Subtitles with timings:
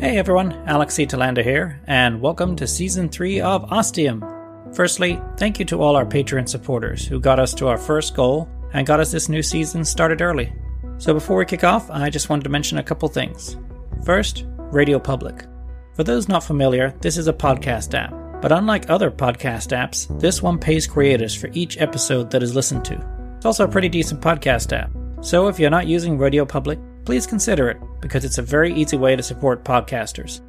[0.00, 1.06] Hey everyone, Alex C.
[1.06, 4.24] Telander here, and welcome to Season 3 of Ostium.
[4.72, 8.48] Firstly, thank you to all our Patreon supporters who got us to our first goal
[8.72, 10.52] and got us this new season started early.
[10.98, 13.56] So before we kick off, I just wanted to mention a couple things.
[14.04, 15.46] First, Radio Public.
[15.94, 20.40] For those not familiar, this is a podcast app, but unlike other podcast apps, this
[20.40, 23.34] one pays creators for each episode that is listened to.
[23.36, 24.92] It's also a pretty decent podcast app.
[25.22, 28.96] So if you're not using Radio Public, please consider it because it's a very easy
[28.96, 30.40] way to support podcasters.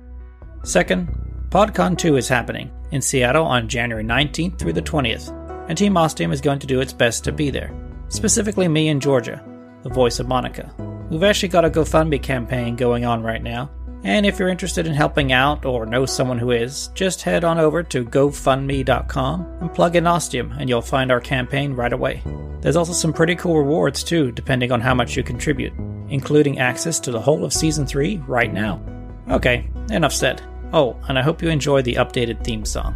[0.63, 1.09] Second,
[1.49, 5.29] PodCon 2 is happening in Seattle on January 19th through the 20th,
[5.67, 7.73] and Team Ostium is going to do its best to be there.
[8.09, 9.43] Specifically, me and Georgia,
[9.83, 10.73] the voice of Monica.
[11.09, 13.71] We've actually got a GoFundMe campaign going on right now,
[14.03, 17.57] and if you're interested in helping out or know someone who is, just head on
[17.57, 22.21] over to gofundme.com and plug in Ostium, and you'll find our campaign right away.
[22.61, 25.73] There's also some pretty cool rewards too, depending on how much you contribute,
[26.09, 28.81] including access to the whole of Season 3 right now.
[29.29, 30.41] Okay, enough said.
[30.71, 32.95] Oh, and I hope you enjoy the updated theme song.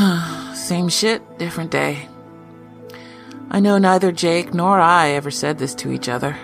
[0.54, 2.08] Same shit, different day.
[3.50, 6.38] I know neither Jake nor I ever said this to each other,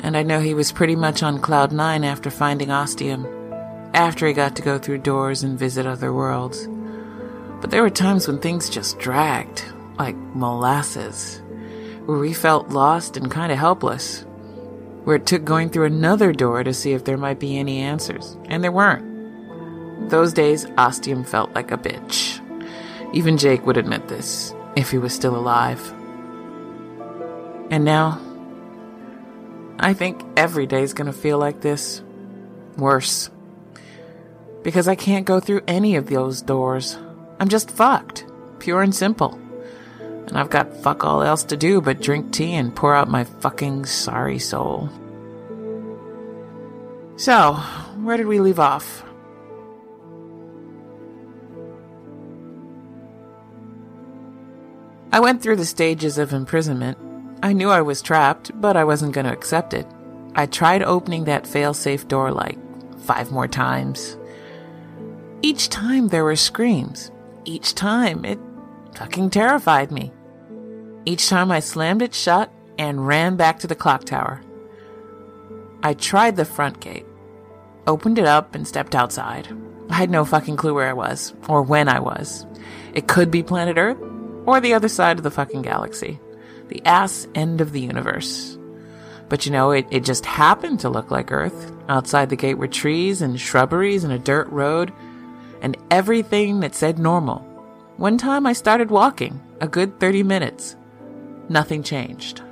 [0.00, 3.26] and I know he was pretty much on cloud nine after finding Ostium,
[3.94, 6.66] after he got to go through doors and visit other worlds.
[7.60, 9.64] But there were times when things just dragged,
[9.98, 11.42] like molasses,
[12.06, 14.24] where we felt lost and kind of helpless.
[15.04, 18.38] where it took going through another door to see if there might be any answers,
[18.46, 20.10] and there weren't.
[20.10, 22.33] Those days, Ostium felt like a bitch.
[23.14, 25.80] Even Jake would admit this, if he was still alive.
[27.70, 28.20] And now,
[29.78, 32.02] I think every day's gonna feel like this.
[32.76, 33.30] Worse.
[34.64, 36.98] Because I can't go through any of those doors.
[37.38, 38.26] I'm just fucked.
[38.58, 39.38] Pure and simple.
[40.00, 43.22] And I've got fuck all else to do but drink tea and pour out my
[43.22, 44.88] fucking sorry soul.
[47.16, 47.52] So,
[48.02, 49.04] where did we leave off?
[55.14, 56.98] I went through the stages of imprisonment.
[57.40, 59.86] I knew I was trapped, but I wasn't going to accept it.
[60.34, 62.58] I tried opening that fail-safe door like
[62.98, 64.18] five more times.
[65.40, 67.12] Each time there were screams.
[67.44, 68.40] Each time it
[68.96, 70.12] fucking terrified me.
[71.04, 74.42] Each time I slammed it shut and ran back to the clock tower.
[75.84, 77.06] I tried the front gate,
[77.86, 79.46] opened it up, and stepped outside.
[79.90, 82.46] I had no fucking clue where I was, or when I was.
[82.94, 83.98] It could be planet Earth,
[84.46, 86.20] or the other side of the fucking galaxy.
[86.68, 88.58] The ass end of the universe.
[89.28, 91.72] But you know, it, it just happened to look like Earth.
[91.88, 94.92] Outside the gate were trees and shrubberies and a dirt road,
[95.60, 97.40] and everything that said normal.
[97.96, 100.76] One time I started walking, a good 30 minutes.
[101.48, 102.42] Nothing changed.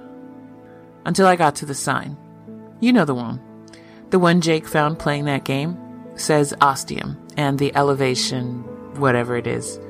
[1.04, 2.16] Until I got to the sign.
[2.80, 3.40] You know the one.
[4.10, 5.78] The one Jake found playing that game
[6.14, 8.60] says ostium and the elevation,
[8.98, 9.80] whatever it is,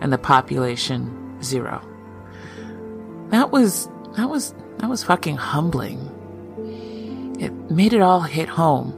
[0.00, 1.86] and the population zero.
[3.30, 6.08] That was, that was, that was fucking humbling.
[7.40, 8.92] It made it all hit home,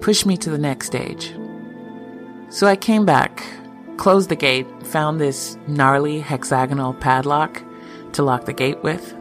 [0.00, 1.34] pushed me to the next stage.
[2.48, 3.42] So I came back,
[3.96, 7.62] closed the gate, found this gnarly hexagonal padlock
[8.12, 9.14] to lock the gate with,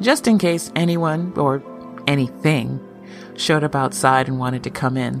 [0.00, 1.62] just in case anyone or
[2.06, 2.80] anything
[3.36, 5.20] showed up outside and wanted to come in.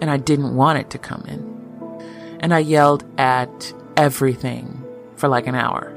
[0.00, 2.38] And I didn't want it to come in.
[2.40, 4.85] And I yelled at everything
[5.16, 5.92] for like an hour.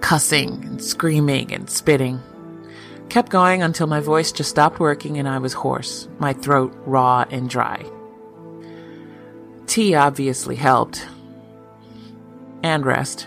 [0.00, 2.20] Cussing and screaming and spitting.
[3.08, 7.24] Kept going until my voice just stopped working and I was hoarse, my throat raw
[7.30, 7.84] and dry.
[9.66, 11.06] Tea obviously helped.
[12.62, 13.26] And rest.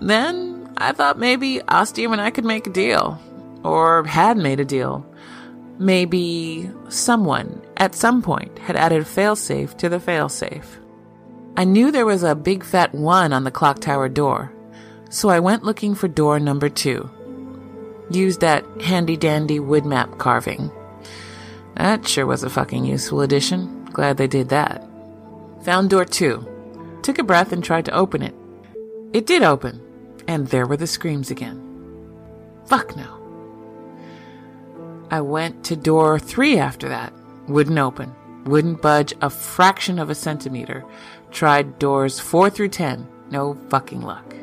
[0.00, 3.20] Then I thought maybe Ostium and I could make a deal.
[3.64, 5.04] Or had made a deal.
[5.78, 10.64] Maybe someone, at some point, had added failsafe to the failsafe.
[11.60, 14.50] I knew there was a big fat one on the clock tower door,
[15.10, 17.10] so I went looking for door number two.
[18.10, 20.70] Used that handy dandy wood map carving.
[21.76, 23.84] That sure was a fucking useful addition.
[23.92, 24.88] Glad they did that.
[25.64, 26.48] Found door two.
[27.02, 28.34] Took a breath and tried to open it.
[29.12, 29.82] It did open,
[30.26, 31.60] and there were the screams again.
[32.64, 33.18] Fuck no.
[35.10, 37.12] I went to door three after that.
[37.48, 38.14] Wouldn't open.
[38.46, 40.86] Wouldn't budge a fraction of a centimeter.
[41.30, 43.06] Tried doors four through ten.
[43.30, 44.34] No fucking luck.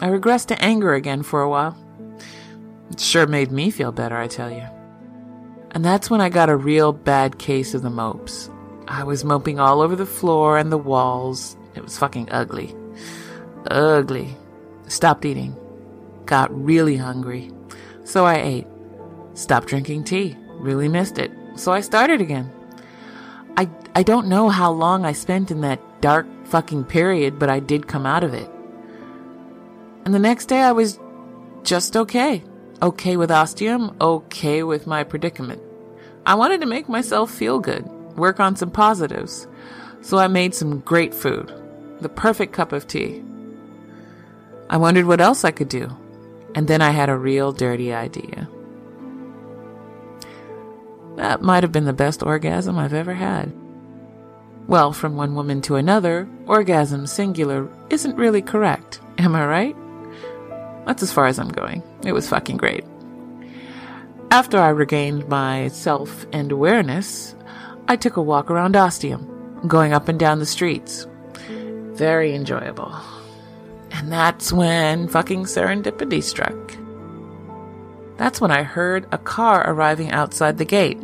[0.00, 1.76] I regressed to anger again for a while.
[2.90, 4.66] It sure made me feel better, I tell you.
[5.70, 8.50] And that's when I got a real bad case of the mopes.
[8.86, 11.56] I was moping all over the floor and the walls.
[11.74, 12.74] It was fucking ugly.
[13.70, 14.36] Ugly.
[14.86, 15.56] Stopped eating.
[16.26, 17.50] Got really hungry.
[18.04, 18.66] So I ate.
[19.34, 20.36] Stopped drinking tea.
[20.52, 21.32] Really missed it.
[21.56, 22.52] So I started again.
[23.56, 27.60] I, I don't know how long I spent in that dark fucking period, but I
[27.60, 28.50] did come out of it.
[30.04, 30.98] And the next day I was
[31.62, 32.42] just okay.
[32.82, 35.62] Okay with ostium, okay with my predicament.
[36.26, 39.46] I wanted to make myself feel good, work on some positives.
[40.00, 41.52] So I made some great food,
[42.00, 43.22] the perfect cup of tea.
[44.68, 45.96] I wondered what else I could do.
[46.54, 48.43] And then I had a real dirty idea.
[51.24, 53.50] That might have been the best orgasm I've ever had.
[54.68, 59.00] Well, from one woman to another, orgasm singular isn't really correct.
[59.16, 59.76] Am I right?
[60.84, 61.82] That's as far as I'm going.
[62.04, 62.84] It was fucking great.
[64.30, 67.34] After I regained my self and awareness,
[67.88, 71.06] I took a walk around Ostium, going up and down the streets.
[71.94, 72.94] Very enjoyable.
[73.92, 76.76] And that's when fucking serendipity struck.
[78.18, 81.00] That's when I heard a car arriving outside the gate.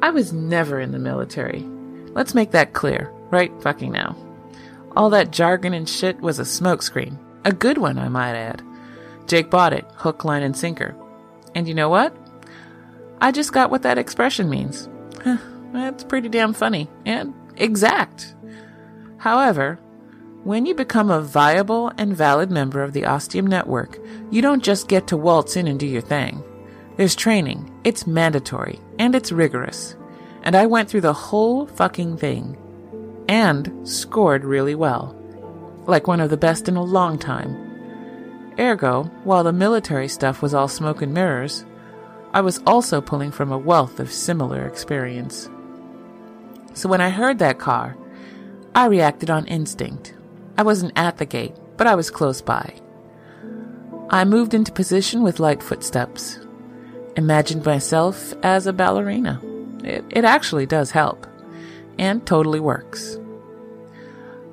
[0.00, 1.66] I was never in the military.
[2.14, 4.16] Let's make that clear, right fucking now.
[4.96, 7.18] All that jargon and shit was a smokescreen.
[7.44, 8.62] A good one, I might add.
[9.26, 10.96] Jake bought it, hook, line, and sinker.
[11.54, 12.16] And you know what?
[13.20, 14.88] I just got what that expression means.
[15.72, 18.34] That's pretty damn funny and exact.
[19.18, 19.78] However,
[20.44, 23.98] When you become a viable and valid member of the Ostium network,
[24.30, 26.42] you don't just get to waltz in and do your thing.
[26.98, 29.94] There's training, it's mandatory, and it's rigorous.
[30.42, 32.56] And I went through the whole fucking thing.
[33.28, 35.14] And scored really well.
[35.86, 38.52] Like one of the best in a long time.
[38.58, 41.64] Ergo, while the military stuff was all smoke and mirrors,
[42.32, 45.48] I was also pulling from a wealth of similar experience.
[46.74, 47.96] So when I heard that car,
[48.74, 50.14] I reacted on instinct.
[50.56, 52.74] I wasn't at the gate, but I was close by.
[54.10, 56.40] I moved into position with light footsteps.
[57.18, 59.40] Imagined myself as a ballerina.
[59.82, 61.26] It, it actually does help,
[61.98, 63.18] and totally works.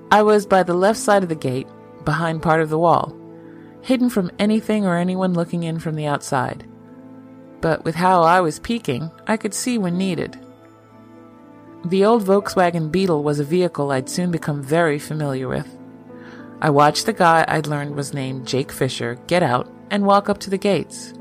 [0.09, 1.67] I was by the left side of the gate,
[2.05, 3.15] behind part of the wall,
[3.83, 6.67] hidden from anything or anyone looking in from the outside.
[7.61, 10.35] But with how I was peeking, I could see when needed.
[11.85, 15.67] The old Volkswagen Beetle was a vehicle I'd soon become very familiar with.
[16.63, 20.39] I watched the guy I'd learned was named Jake Fisher get out and walk up
[20.39, 21.13] to the gates.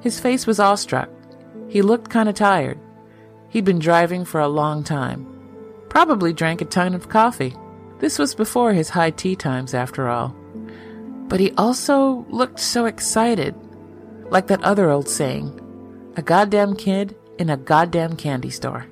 [0.00, 1.08] His face was awestruck.
[1.68, 2.78] He looked kind of tired.
[3.48, 5.26] He'd been driving for a long time.
[5.88, 7.54] Probably drank a ton of coffee.
[7.98, 10.34] This was before his high tea times, after all.
[11.28, 13.54] But he also looked so excited.
[14.30, 15.60] Like that other old saying
[16.16, 18.86] a goddamn kid in a goddamn candy store.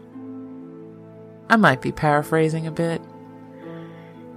[1.50, 3.00] I might be paraphrasing a bit.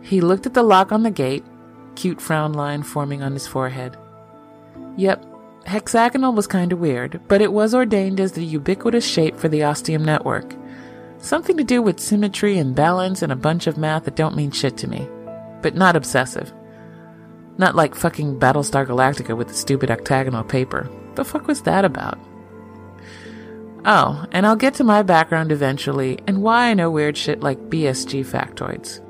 [0.02, 1.44] He looked at the lock on the gate,
[1.96, 3.98] cute frown line forming on his forehead.
[4.98, 5.26] Yep,
[5.66, 10.04] hexagonal was kinda weird, but it was ordained as the ubiquitous shape for the ostium
[10.04, 10.56] network.
[11.20, 14.52] Something to do with symmetry and balance and a bunch of math that don't mean
[14.52, 15.08] shit to me.
[15.62, 16.52] But not obsessive.
[17.58, 20.90] Not like fucking Battlestar Galactica with the stupid octagonal paper.
[21.16, 22.18] The fuck was that about?
[23.86, 27.70] Oh, and I'll get to my background eventually and why I know weird shit like
[27.70, 29.02] BSG factoids.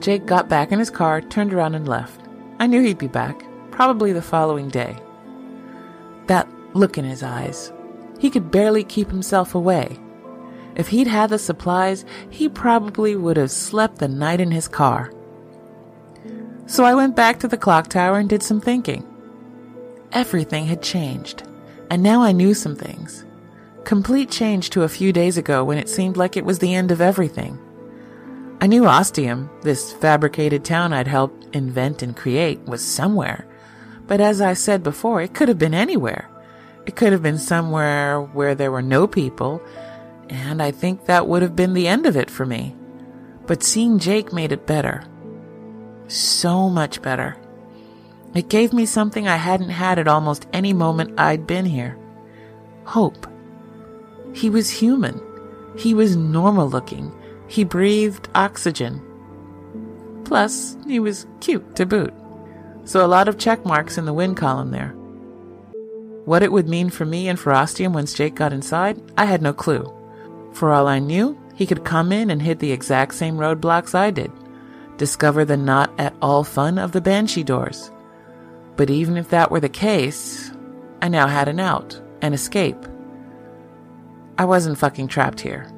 [0.00, 2.20] Jake got back in his car, turned around, and left.
[2.58, 3.42] I knew he'd be back,
[3.80, 4.94] probably the following day.
[6.26, 7.72] That look in his eyes.
[8.18, 9.98] He could barely keep himself away.
[10.76, 15.10] If he'd had the supplies, he probably would have slept the night in his car.
[16.66, 19.02] So I went back to the clock tower and did some thinking.
[20.12, 21.44] Everything had changed
[21.90, 23.24] and now I knew some things.
[23.84, 26.90] Complete change to a few days ago when it seemed like it was the end
[26.90, 27.58] of everything.
[28.60, 33.46] I knew Ostium, this fabricated town I'd helped invent and create, was somewhere.
[34.10, 36.28] But as I said before, it could have been anywhere.
[36.84, 39.62] It could have been somewhere where there were no people,
[40.28, 42.74] and I think that would have been the end of it for me.
[43.46, 45.04] But seeing Jake made it better.
[46.08, 47.36] So much better.
[48.34, 51.96] It gave me something I hadn't had at almost any moment I'd been here
[52.90, 53.28] hope.
[54.34, 55.22] He was human.
[55.78, 57.14] He was normal looking.
[57.46, 59.00] He breathed oxygen.
[60.24, 62.12] Plus, he was cute to boot.
[62.84, 64.94] So a lot of check marks in the win column there.
[66.24, 69.42] What it would mean for me and for Ostium once Jake got inside, I had
[69.42, 69.92] no clue.
[70.52, 74.10] For all I knew, he could come in and hit the exact same roadblocks I
[74.10, 74.32] did.
[74.96, 77.90] Discover the not at all fun of the Banshee doors
[78.80, 80.50] but even if that were the case,
[81.02, 82.78] I now had an out, an escape.
[84.38, 85.70] I wasn't fucking trapped here.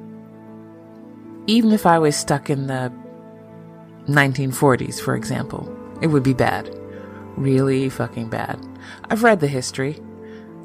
[1.45, 2.93] Even if I was stuck in the
[4.05, 5.69] 1940s, for example,
[6.01, 6.73] it would be bad.
[7.37, 8.59] Really fucking bad.
[9.09, 9.99] I've read the history.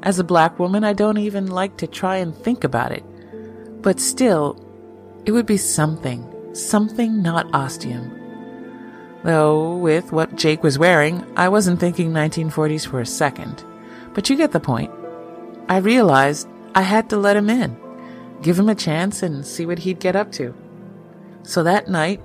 [0.03, 3.03] As a black woman, I don't even like to try and think about it.
[3.81, 4.65] But still,
[5.25, 6.25] it would be something.
[6.53, 8.15] Something not ostium.
[9.23, 13.63] Though, with what Jake was wearing, I wasn't thinking 1940s for a second.
[14.13, 14.91] But you get the point.
[15.67, 17.77] I realized I had to let him in,
[18.41, 20.55] give him a chance, and see what he'd get up to.
[21.43, 22.21] So that night,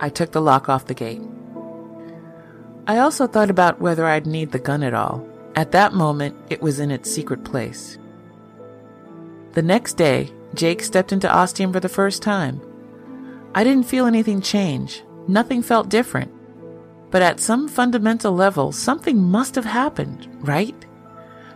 [0.00, 1.22] I took the lock off the gate.
[2.86, 5.26] I also thought about whether I'd need the gun at all.
[5.54, 7.98] At that moment, it was in its secret place.
[9.52, 12.60] The next day, Jake stepped into Ostium for the first time.
[13.54, 16.32] I didn't feel anything change, Nothing felt different.
[17.10, 20.74] But at some fundamental level, something must have happened, right?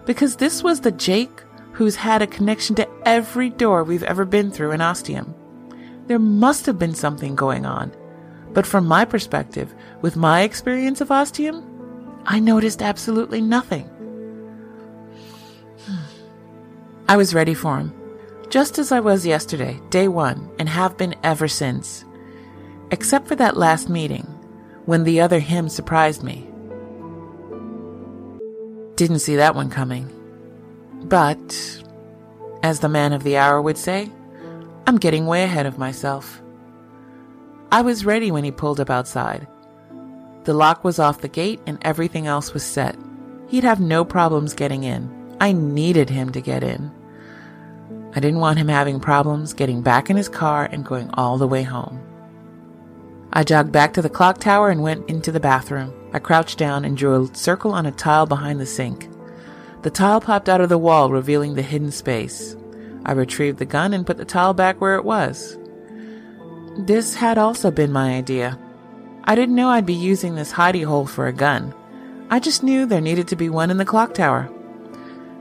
[0.05, 1.43] Because this was the Jake
[1.73, 5.35] who's had a connection to every door we've ever been through in Ostium.
[6.07, 7.93] There must have been something going on.
[8.57, 11.63] But from my perspective, with my experience of Ostium,
[12.25, 13.85] I noticed absolutely nothing.
[15.85, 16.05] Hmm.
[17.07, 17.93] I was ready for him,
[18.49, 22.07] just as I was yesterday, day one, and have been ever since
[22.91, 24.25] except for that last meeting,
[24.85, 26.47] when the other him surprised me.
[28.95, 30.11] Didn't see that one coming.
[31.05, 31.83] But,
[32.63, 34.11] as the man of the hour would say,
[34.87, 36.41] I'm getting way ahead of myself.
[37.73, 39.47] I was ready when he pulled up outside.
[40.45, 42.97] The lock was off the gate and everything else was set.
[43.49, 45.37] He'd have no problems getting in.
[45.41, 46.93] I needed him to get in.
[48.15, 51.49] I didn't want him having problems getting back in his car and going all the
[51.49, 52.01] way home.
[53.33, 55.93] I jogged back to the clock tower and went into the bathroom.
[56.13, 59.11] I crouched down and drew a circle on a tile behind the sink.
[59.83, 62.57] The tile popped out of the wall, revealing the hidden space.
[63.05, 65.59] I retrieved the gun and put the tile back where it was.
[66.79, 68.59] This had also been my idea.
[69.25, 71.75] I didn't know I'd be using this hidey hole for a gun.
[72.29, 74.51] I just knew there needed to be one in the clock tower.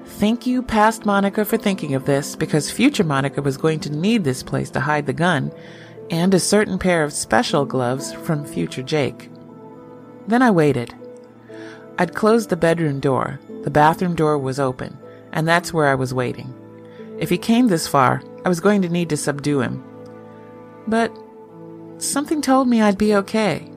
[0.05, 4.23] Thank you, past Monica, for thinking of this, because future Monica was going to need
[4.23, 5.51] this place to hide the gun,
[6.09, 9.29] and a certain pair of special gloves from future Jake.
[10.27, 10.95] Then I waited.
[11.97, 14.97] I'd closed the bedroom door, the bathroom door was open,
[15.33, 16.53] and that's where I was waiting.
[17.19, 19.83] If he came this far, I was going to need to subdue him.
[20.87, 21.15] But
[21.97, 23.69] something told me I'd be okay.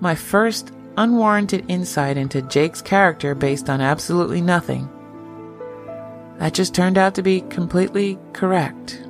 [0.00, 4.88] My first unwarranted insight into Jake's character based on absolutely nothing.
[6.38, 9.06] That just turned out to be completely correct.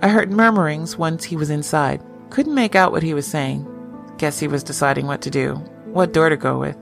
[0.00, 2.02] I heard murmurings once he was inside.
[2.30, 3.66] Couldn't make out what he was saying.
[4.18, 5.54] Guess he was deciding what to do,
[5.86, 6.76] what door to go with.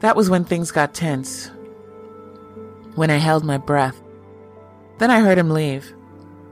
[0.00, 1.50] That was when things got tense.
[2.94, 4.02] When I held my breath.
[4.98, 5.94] Then I heard him leave.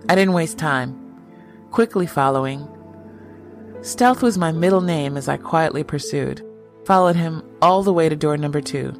[0.09, 0.97] I didn't waste time.
[1.71, 2.66] Quickly following,
[3.83, 6.45] Stealth was my middle name as I quietly pursued,
[6.85, 8.92] followed him all the way to door number two.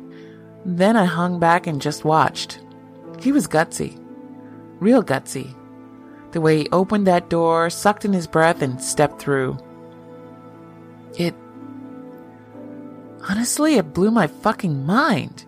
[0.65, 2.61] Then I hung back and just watched.
[3.21, 3.99] He was gutsy.
[4.79, 5.55] Real gutsy.
[6.33, 9.59] The way he opened that door, sucked in his breath, and stepped through.
[11.19, 11.35] It.
[13.29, 15.45] Honestly, it blew my fucking mind.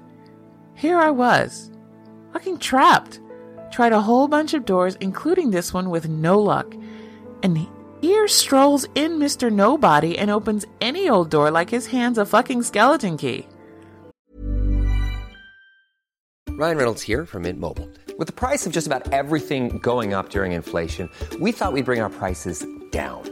[0.74, 1.70] Here I was,
[2.32, 3.20] fucking trapped.
[3.72, 6.74] Tried a whole bunch of doors, including this one, with no luck.
[7.42, 7.66] And
[8.02, 9.50] here strolls in Mr.
[9.50, 13.46] Nobody and opens any old door like his hand's a fucking skeleton key.
[16.50, 17.88] Ryan Reynolds here from Mint Mobile.
[18.18, 21.08] With the price of just about everything going up during inflation,
[21.40, 23.31] we thought we'd bring our prices down.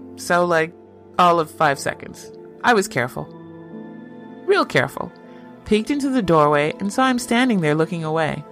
[0.21, 0.73] so like
[1.17, 2.31] all of five seconds.
[2.63, 3.25] I was careful.
[4.45, 5.11] Real careful.
[5.65, 8.43] Peeked into the doorway and saw him standing there looking away.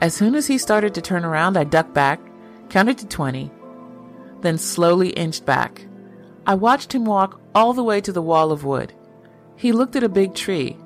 [0.00, 2.20] As soon as he started to turn around, I ducked back,
[2.70, 3.50] counted to 20,
[4.40, 5.86] then slowly inched back.
[6.46, 8.94] I watched him walk all the way to the wall of wood.
[9.56, 10.78] He looked at a big tree,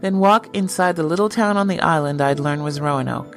[0.00, 3.36] then walk inside the little town on the island I'd learned was Roanoke.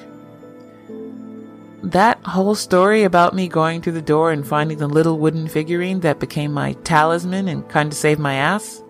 [1.87, 6.01] That whole story about me going through the door and finding the little wooden figurine
[6.01, 8.83] that became my talisman and kind of saved my ass?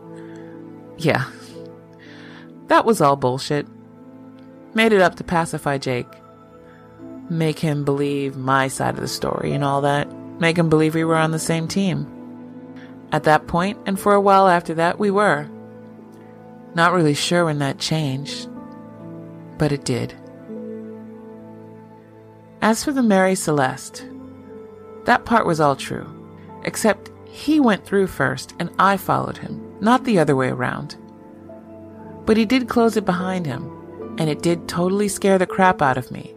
[0.98, 1.26] Yeah.
[2.70, 3.68] That was all bullshit.
[4.74, 6.08] Made it up to pacify Jake.
[7.30, 10.12] Make him believe my side of the story and all that.
[10.40, 12.12] Make him believe we were on the same team.
[13.12, 15.48] At that point, and for a while after that, we were.
[16.74, 18.50] Not really sure when that changed,
[19.60, 20.16] but it did.
[22.70, 24.06] As for the Mary Celeste,
[25.06, 26.06] that part was all true,
[26.66, 30.98] except he went through first and I followed him, not the other way around.
[32.26, 33.72] But he did close it behind him,
[34.18, 36.36] and it did totally scare the crap out of me.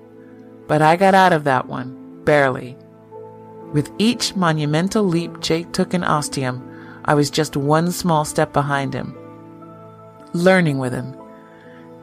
[0.68, 2.76] But I got out of that one, barely.
[3.72, 6.62] With each monumental leap Jake took in Ostium,
[7.06, 9.18] I was just one small step behind him.
[10.32, 11.12] Learning with him,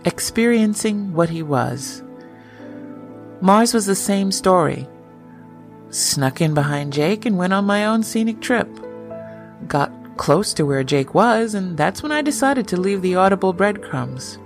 [0.03, 2.03] experiencing what he was.
[3.41, 4.87] Mars was the same story.
[5.89, 8.67] Snuck in behind Jake and went on my own scenic trip.
[9.67, 13.53] Got close to where Jake was, and that's when I decided to leave the audible
[13.53, 14.39] breadcrumbs.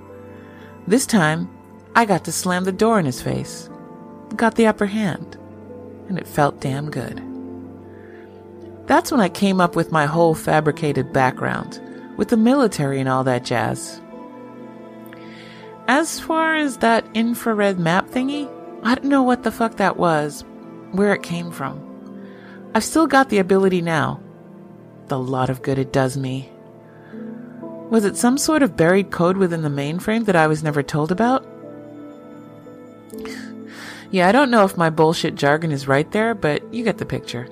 [0.87, 1.49] This time,
[1.95, 3.69] I got to slam the door in his face.
[4.35, 5.37] Got the upper hand,
[6.09, 7.21] and it felt damn good.
[8.87, 11.81] That's when I came up with my whole fabricated background,
[12.17, 14.01] with the military and all that jazz.
[15.87, 18.49] As far as that infrared map thingy,
[18.83, 20.43] I don't know what the fuck that was,
[20.91, 21.87] where it came from.
[22.73, 24.21] I've still got the ability now.
[25.07, 26.51] The lot of good it does me.
[27.89, 31.11] Was it some sort of buried code within the mainframe that I was never told
[31.11, 31.45] about?
[34.09, 37.05] Yeah, I don't know if my bullshit jargon is right there, but you get the
[37.05, 37.47] picture.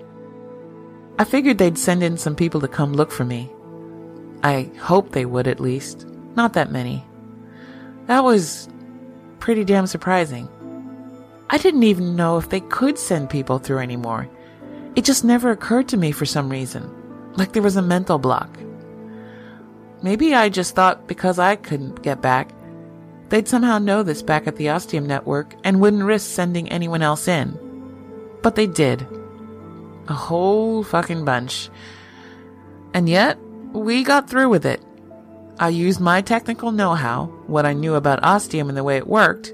[1.18, 3.52] I figured they'd send in some people to come look for me.
[4.44, 6.06] I hoped they would at least.
[6.36, 7.06] Not that many.
[8.08, 8.70] That was
[9.40, 10.48] pretty damn surprising.
[11.50, 14.30] I didn't even know if they could send people through anymore.
[14.96, 16.90] It just never occurred to me for some reason.
[17.36, 18.58] Like there was a mental block.
[20.02, 22.52] Maybe I just thought because I couldn't get back,
[23.30, 27.28] They'd somehow know this back at the Ostium network and wouldn't risk sending anyone else
[27.28, 27.58] in.
[28.42, 29.06] But they did.
[30.08, 31.70] A whole fucking bunch.
[32.94, 33.40] And yet,
[33.72, 34.84] we got through with it.
[35.60, 39.08] I used my technical know how, what I knew about Ostium and the way it
[39.08, 39.54] worked,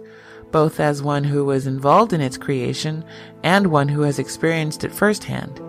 [0.51, 3.03] both as one who was involved in its creation
[3.43, 5.59] and one who has experienced it firsthand.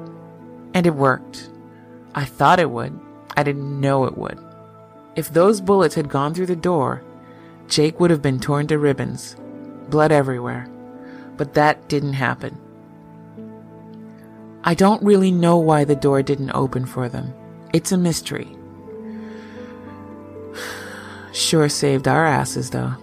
[0.75, 1.49] And it worked.
[2.15, 2.99] I thought it would.
[3.37, 4.39] I didn't know it would.
[5.17, 7.03] If those bullets had gone through the door,
[7.69, 9.37] Jake would have been torn to ribbons,
[9.89, 10.69] blood everywhere.
[11.37, 12.59] But that didn't happen.
[14.65, 17.33] I don't really know why the door didn't open for them.
[17.73, 18.49] It's a mystery.
[21.33, 22.95] Sure saved our asses, though.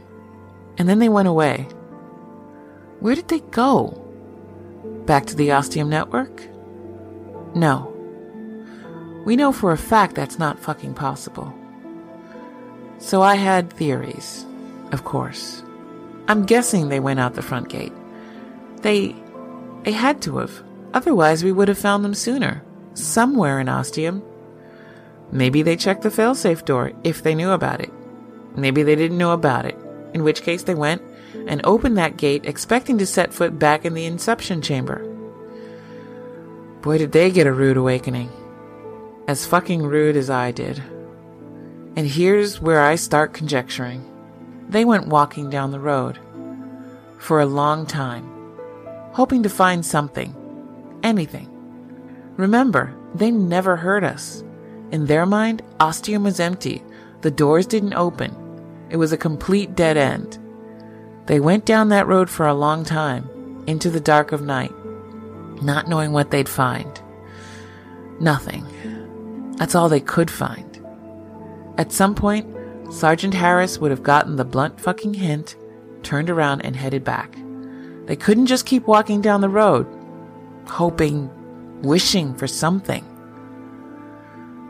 [0.78, 1.68] And then they went away.
[3.00, 4.00] Where did they go?
[5.06, 6.42] Back to the Ostium Network?
[7.56, 7.90] No.
[9.26, 11.54] We know for a fact that's not fucking possible.
[12.98, 14.46] So I had theories
[14.94, 15.64] of course.
[16.28, 17.92] I'm guessing they went out the front gate.
[18.82, 19.16] They.
[19.84, 20.64] they had to have.
[20.94, 22.64] Otherwise, we would have found them sooner.
[22.94, 24.22] Somewhere in Ostium.
[25.32, 27.92] Maybe they checked the failsafe door if they knew about it.
[28.56, 29.76] Maybe they didn't know about it,
[30.14, 31.02] in which case they went
[31.48, 35.04] and opened that gate expecting to set foot back in the Inception chamber.
[36.82, 38.30] Boy, did they get a rude awakening.
[39.28, 40.84] As fucking rude as I did.
[41.96, 44.04] And here's where I start conjecturing.
[44.70, 46.20] They went walking down the road
[47.20, 48.30] for a long time,
[49.14, 50.36] hoping to find something,
[51.04, 51.50] anything.
[52.36, 54.44] Remember, they never heard us.
[54.92, 56.84] In their mind, Ostium was empty.
[57.22, 58.36] The doors didn't open.
[58.90, 60.38] It was a complete dead end.
[61.26, 63.30] They went down that road for a long time,
[63.68, 64.74] into the dark of night,
[65.62, 67.02] not knowing what they'd find.
[68.20, 68.66] Nothing.
[69.58, 70.80] That's all they could find.
[71.78, 72.48] At some point,
[72.94, 75.56] Sergeant Harris would have gotten the blunt fucking hint,
[76.04, 77.36] turned around, and headed back.
[78.06, 79.88] They couldn't just keep walking down the road,
[80.68, 81.30] hoping,
[81.82, 83.04] wishing for something.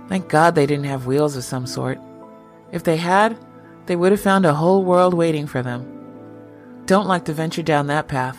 [0.07, 1.99] Thank God they didn't have wheels of some sort.
[2.71, 3.37] If they had,
[3.85, 5.89] they would have found a whole world waiting for them.
[6.85, 8.37] Don't like to venture down that path.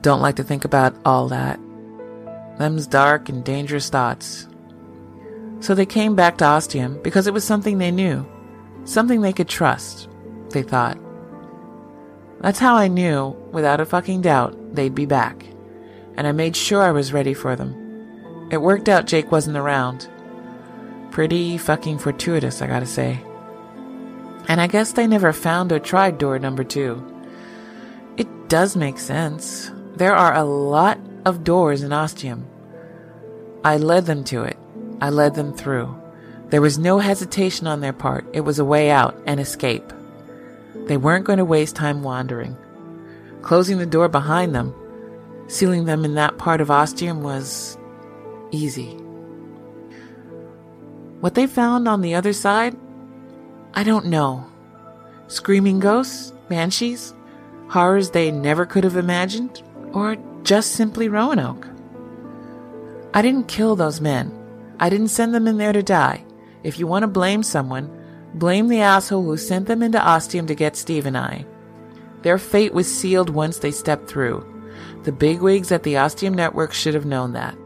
[0.00, 1.58] Don't like to think about all that.
[2.58, 4.46] Them's dark and dangerous thoughts.
[5.60, 8.26] So they came back to Ostium because it was something they knew,
[8.84, 10.08] something they could trust,
[10.50, 10.98] they thought.
[12.40, 15.46] That's how I knew, without a fucking doubt, they'd be back.
[16.16, 18.48] And I made sure I was ready for them.
[18.50, 20.08] It worked out Jake wasn't around.
[21.10, 23.18] Pretty fucking fortuitous, I gotta say.
[24.48, 27.02] And I guess they never found or tried door number two.
[28.16, 29.70] It does make sense.
[29.96, 32.46] There are a lot of doors in Ostium.
[33.64, 34.58] I led them to it.
[35.00, 36.00] I led them through.
[36.50, 38.26] There was no hesitation on their part.
[38.32, 39.92] It was a way out, an escape.
[40.86, 42.56] They weren't going to waste time wandering.
[43.42, 44.74] Closing the door behind them,
[45.48, 47.78] sealing them in that part of Ostium was
[48.50, 48.92] easy.
[51.20, 52.76] What they found on the other side,
[53.74, 54.46] I don't know.
[55.26, 57.12] Screaming ghosts, banshees,
[57.68, 61.66] horrors they never could have imagined, or just simply Roanoke.
[63.12, 64.32] I didn't kill those men.
[64.78, 66.24] I didn't send them in there to die.
[66.62, 67.90] If you want to blame someone,
[68.34, 71.44] blame the asshole who sent them into Ostium to get Steve and I.
[72.22, 74.50] Their fate was sealed once they stepped through.
[75.02, 77.56] The bigwigs at the Ostium Network should have known that.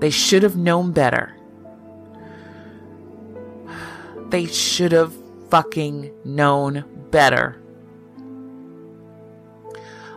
[0.00, 1.34] They should have known better.
[4.34, 5.14] They should have
[5.48, 7.56] fucking known better.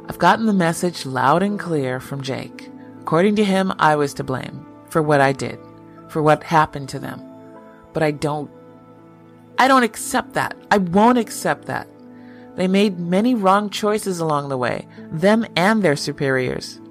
[0.09, 2.67] I've gotten the message loud and clear from Jake.
[3.01, 5.59] According to him, I was to blame for what I did
[6.09, 7.21] for what happened to them.
[7.93, 8.49] But I don't,
[9.59, 10.57] I don't accept that.
[10.71, 11.87] I won't accept that.
[12.55, 16.81] They made many wrong choices along the way, them and their superiors.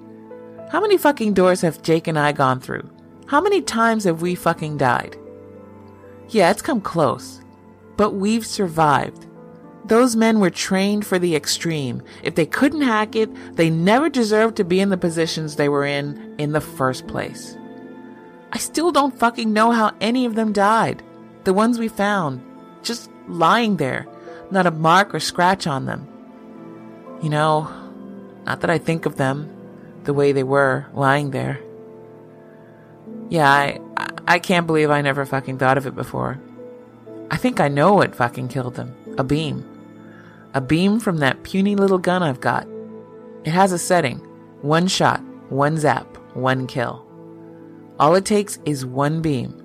[0.70, 2.88] How many fucking doors have Jake and I gone through?
[3.26, 5.16] How many times have we fucking died?
[6.28, 7.40] Yeah, it's come close,
[7.96, 9.26] but we've survived.
[9.84, 12.02] Those men were trained for the extreme.
[12.24, 15.84] If they couldn't hack it, they never deserved to be in the positions they were
[15.84, 17.56] in in the first place.
[18.52, 21.02] I still don't fucking know how any of them died.
[21.44, 22.44] The ones we found,
[22.82, 24.06] just lying there,
[24.50, 26.08] not a mark or scratch on them.
[27.22, 27.68] You know,
[28.44, 29.50] not that I think of them
[30.04, 31.60] the way they were lying there.
[33.28, 33.80] Yeah, I,
[34.28, 36.40] I can't believe I never fucking thought of it before.
[37.30, 38.94] I think I know what fucking killed them.
[39.18, 39.64] A beam.
[40.54, 42.66] A beam from that puny little gun I've got.
[43.44, 44.18] It has a setting.
[44.62, 47.06] One shot, one zap, one kill.
[47.98, 49.62] All it takes is one beam.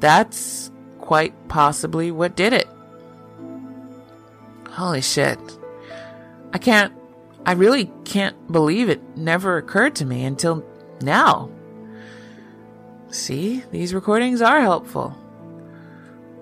[0.00, 2.68] That's quite possibly what did it.
[4.70, 5.38] Holy shit.
[6.52, 6.92] I can't,
[7.44, 10.64] I really can't believe it never occurred to me until
[11.00, 11.50] now.
[13.10, 15.16] See, these recordings are helpful.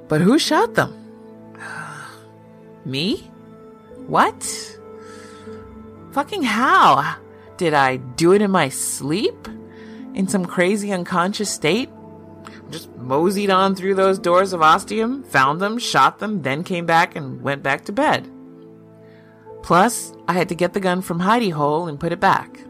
[0.08, 0.94] But who shot them?
[2.84, 3.30] Me?
[4.06, 4.78] What?
[6.12, 7.16] Fucking how?
[7.56, 9.48] Did I do it in my sleep?
[10.14, 11.90] In some crazy unconscious state?
[12.70, 17.14] Just moseyed on through those doors of ostium, found them, shot them, then came back
[17.14, 18.28] and went back to bed.
[19.62, 22.60] Plus, I had to get the gun from hidey hole and put it back.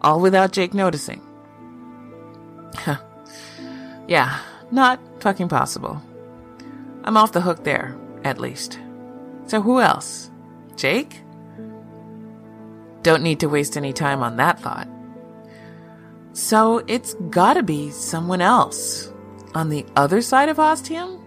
[0.00, 1.22] All without Jake noticing.
[4.08, 4.40] Yeah,
[4.70, 6.02] not fucking possible.
[7.04, 8.80] I'm off the hook there, at least.
[9.46, 10.30] So who else?
[10.76, 11.22] Jake?
[13.02, 14.88] Don't need to waste any time on that thought.
[16.32, 19.12] So it's gotta be someone else.
[19.54, 21.24] On the other side of Ostium?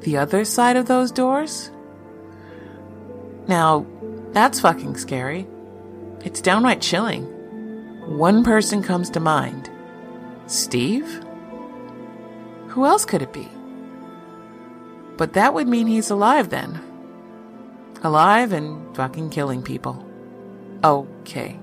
[0.00, 1.70] The other side of those doors?
[3.46, 3.86] Now,
[4.32, 5.46] that's fucking scary.
[6.24, 7.24] It's downright chilling.
[8.06, 9.70] One person comes to mind
[10.46, 11.24] Steve?
[12.72, 13.48] Who else could it be?
[15.18, 16.80] But that would mean he's alive then.
[18.02, 20.04] Alive and fucking killing people.
[20.82, 21.58] Okay.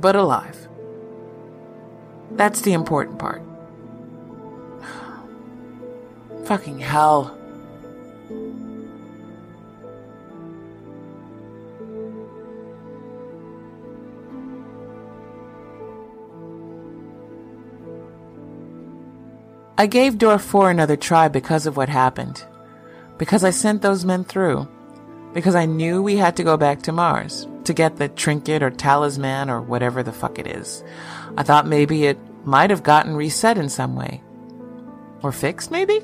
[0.00, 0.68] But alive.
[2.32, 3.42] That's the important part.
[6.46, 7.39] fucking hell.
[19.80, 22.44] I gave door four another try because of what happened.
[23.16, 24.68] Because I sent those men through.
[25.32, 28.68] Because I knew we had to go back to Mars to get the trinket or
[28.68, 30.84] talisman or whatever the fuck it is.
[31.34, 34.22] I thought maybe it might have gotten reset in some way.
[35.22, 36.00] Or fixed, maybe?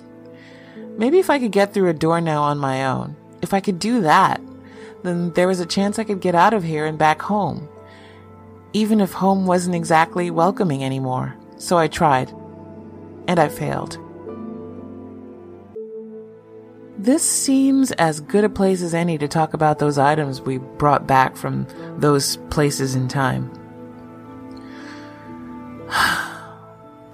[0.97, 3.79] Maybe if I could get through a door now on my own, if I could
[3.79, 4.41] do that,
[5.03, 7.69] then there was a chance I could get out of here and back home.
[8.73, 11.37] Even if home wasn't exactly welcoming anymore.
[11.59, 12.33] So I tried
[13.29, 13.99] and I failed.
[16.99, 21.07] This seems as good a place as any to talk about those items we brought
[21.07, 21.67] back from
[21.99, 23.51] those places in time.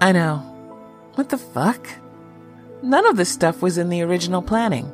[0.01, 0.37] I know.
[1.15, 1.87] What the fuck?
[2.81, 4.91] None of this stuff was in the original planning.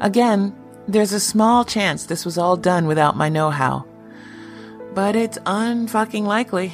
[0.00, 0.54] Again,
[0.88, 3.86] there's a small chance this was all done without my know how.
[4.94, 6.72] But it's unfucking likely.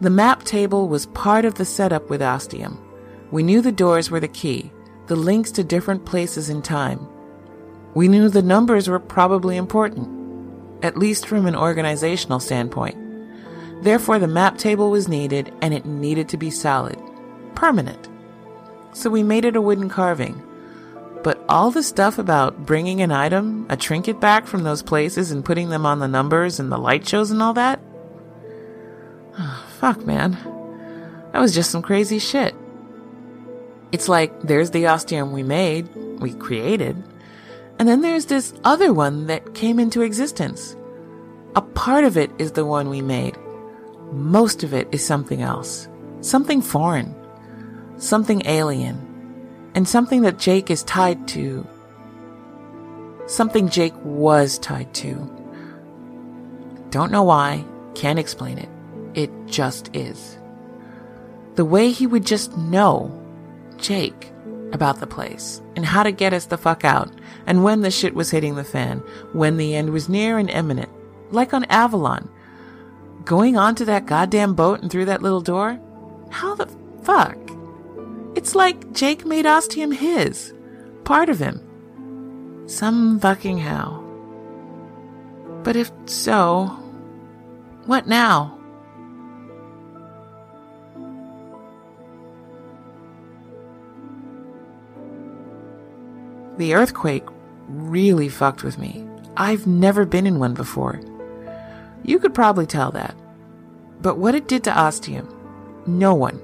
[0.00, 2.85] The map table was part of the setup with Ostium.
[3.30, 4.70] We knew the doors were the key,
[5.06, 7.06] the links to different places in time.
[7.94, 10.08] We knew the numbers were probably important,
[10.84, 12.96] at least from an organizational standpoint.
[13.82, 16.98] Therefore, the map table was needed and it needed to be solid,
[17.54, 18.08] permanent.
[18.92, 20.42] So we made it a wooden carving.
[21.22, 25.44] But all the stuff about bringing an item, a trinket back from those places and
[25.44, 27.80] putting them on the numbers and the light shows and all that?
[29.38, 30.32] Oh, fuck, man.
[31.32, 32.54] That was just some crazy shit.
[33.92, 35.88] It's like there's the ostium we made,
[36.20, 37.02] we created,
[37.78, 40.76] and then there's this other one that came into existence.
[41.54, 43.36] A part of it is the one we made.
[44.12, 45.88] Most of it is something else.
[46.20, 47.14] Something foreign.
[47.98, 49.00] Something alien.
[49.74, 51.66] And something that Jake is tied to.
[53.26, 55.14] Something Jake was tied to.
[56.90, 58.68] Don't know why, can't explain it.
[59.14, 60.38] It just is.
[61.56, 63.22] The way he would just know
[63.78, 64.32] Jake
[64.72, 67.10] about the place and how to get us the fuck out
[67.46, 68.98] and when the shit was hitting the fan,
[69.32, 70.90] when the end was near and imminent,
[71.30, 72.28] like on Avalon.
[73.24, 75.80] Going onto that goddamn boat and through that little door?
[76.30, 76.68] How the
[77.02, 77.38] fuck?
[78.34, 80.52] It's like Jake made Ostium his,
[81.04, 81.62] part of him.
[82.66, 84.02] Some fucking how.
[85.62, 86.66] But if so,
[87.86, 88.55] what now?
[96.58, 97.24] The earthquake
[97.68, 99.06] really fucked with me.
[99.36, 101.00] I've never been in one before.
[102.02, 103.14] You could probably tell that.
[104.00, 105.28] But what it did to Ostium,
[105.86, 106.40] no one,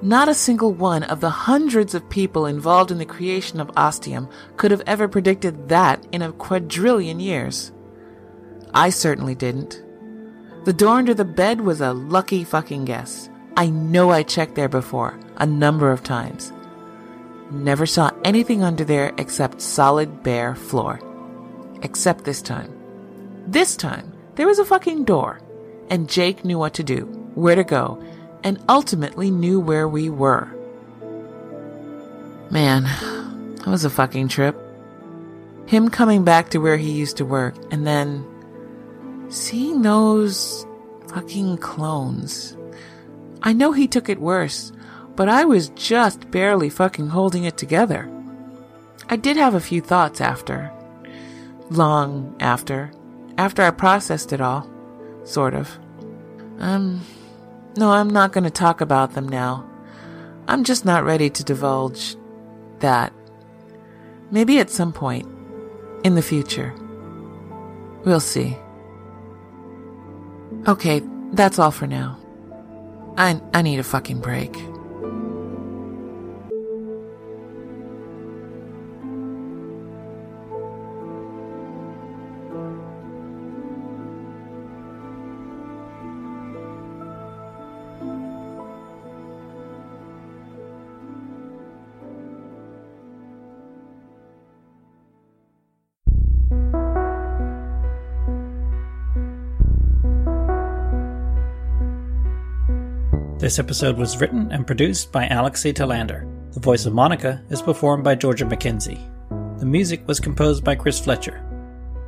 [0.00, 4.28] not a single one of the hundreds of people involved in the creation of Ostium
[4.56, 7.70] could have ever predicted that in a quadrillion years.
[8.74, 9.82] I certainly didn't.
[10.64, 13.28] The door under the bed was a lucky fucking guess.
[13.56, 16.52] I know I checked there before, a number of times.
[17.52, 20.98] Never saw anything under there except solid bare floor.
[21.82, 22.72] Except this time.
[23.46, 25.38] This time, there was a fucking door,
[25.90, 28.02] and Jake knew what to do, where to go,
[28.42, 30.48] and ultimately knew where we were.
[32.50, 32.84] Man,
[33.56, 34.58] that was a fucking trip.
[35.66, 38.24] Him coming back to where he used to work, and then
[39.28, 40.64] seeing those
[41.08, 42.56] fucking clones.
[43.42, 44.72] I know he took it worse,
[45.16, 48.10] but I was just barely fucking holding it together.
[49.08, 50.72] I did have a few thoughts after.
[51.70, 52.90] Long after.
[53.36, 54.68] After I processed it all.
[55.24, 55.78] Sort of.
[56.58, 57.02] Um,
[57.76, 59.68] no, I'm not going to talk about them now.
[60.48, 62.16] I'm just not ready to divulge
[62.80, 63.12] that.
[64.30, 65.28] Maybe at some point
[66.04, 66.74] in the future.
[68.04, 68.56] We'll see.
[70.66, 72.18] Okay, that's all for now.
[73.16, 74.56] I I need a fucking break.
[103.52, 105.74] This episode was written and produced by Alex C.
[105.74, 106.26] Telander.
[106.54, 108.98] The voice of Monica is performed by Georgia McKenzie.
[109.58, 111.44] The music was composed by Chris Fletcher.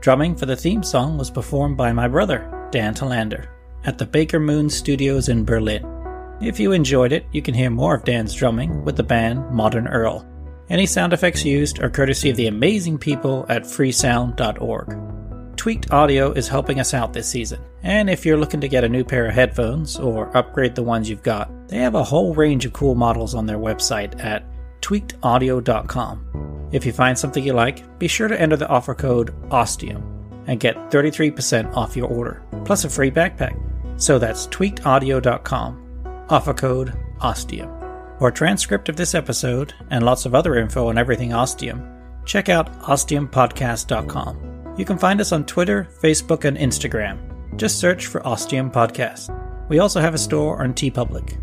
[0.01, 3.49] Drumming for the theme song was performed by my brother, Dan Telander,
[3.85, 5.85] at the Bakermoon Studios in Berlin.
[6.41, 9.87] If you enjoyed it, you can hear more of Dan's drumming with the band Modern
[9.87, 10.27] Earl.
[10.71, 15.14] Any sound effects used are courtesy of the amazing people at freesound.org.
[15.57, 18.89] Tweaked Audio is helping us out this season, and if you're looking to get a
[18.89, 22.67] new pair of headphones or upgrade the ones you've got, they have a whole range
[22.67, 24.45] of cool models on their website at
[24.81, 26.69] tweakedaudio.com.
[26.73, 30.03] If you find something you like, be sure to enter the offer code OSTIUM
[30.47, 33.59] and get 33% off your order, plus a free backpack.
[33.97, 37.85] So that's tweakedaudio.com, offer code OSTIUM.
[38.19, 42.49] For a transcript of this episode and lots of other info on everything Ostium, check
[42.49, 44.54] out ostiumpodcast.com.
[44.77, 47.19] You can find us on Twitter, Facebook, and Instagram.
[47.57, 49.31] Just search for Ostium Podcast.
[49.69, 51.39] We also have a store on TeePublic.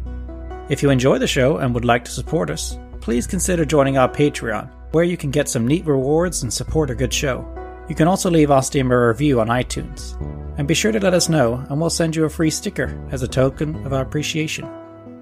[0.69, 4.09] If you enjoy the show and would like to support us, please consider joining our
[4.09, 7.47] Patreon, where you can get some neat rewards and support a good show.
[7.87, 10.19] You can also leave Ostium a review on iTunes.
[10.57, 13.23] And be sure to let us know, and we'll send you a free sticker as
[13.23, 14.69] a token of our appreciation.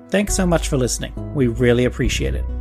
[0.10, 1.14] Thanks so much for listening.
[1.36, 2.59] We really appreciate it.